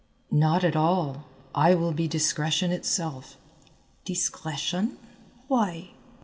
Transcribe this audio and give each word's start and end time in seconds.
"Not 0.31 0.63
at 0.63 0.75
all, 0.75 1.25
I 1.53 1.75
will 1.75 1.91
be 1.93 2.07
discretion 2.07 2.71
itself." 2.71 3.37
"Discretion 4.03 4.97
why?" 5.47 5.89